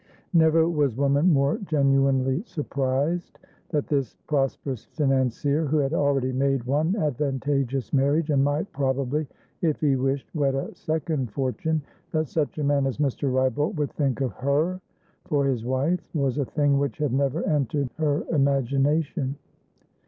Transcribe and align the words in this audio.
Never 0.33 0.67
was 0.67 0.95
woman 0.97 1.31
more 1.31 1.59
genuinely 1.59 2.41
surprised. 2.41 3.37
That 3.69 3.85
this 3.85 4.15
prosperous 4.25 4.85
financier, 4.85 5.67
who 5.67 5.77
had 5.77 5.93
already 5.93 6.31
made 6.31 6.63
one 6.63 6.95
advantageous 6.95 7.93
marriage 7.93 8.31
and 8.31 8.43
might 8.43 8.71
probably, 8.71 9.27
if 9.61 9.79
he 9.79 9.95
wished, 9.95 10.33
wed 10.33 10.55
a 10.55 10.73
second 10.73 11.31
fortunethat 11.33 12.25
such 12.25 12.57
a 12.57 12.63
man 12.63 12.87
as 12.87 12.97
Mr. 12.97 13.31
Wrybolt 13.31 13.75
would 13.75 13.91
think 13.91 14.21
of 14.21 14.31
her 14.37 14.81
for 15.25 15.45
his 15.45 15.63
wife, 15.65 15.99
was 16.15 16.39
a 16.39 16.45
thing 16.45 16.79
which 16.79 16.97
had 16.97 17.13
never 17.13 17.43
entered 17.43 17.91
her 17.99 18.23
imagination. 18.31 19.35